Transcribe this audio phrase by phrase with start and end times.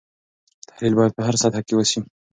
[0.69, 1.99] تحلیل باید په هره سطحه کې وسي.